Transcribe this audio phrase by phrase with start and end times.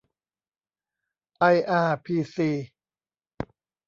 [1.37, 2.49] ไออาร์พีซี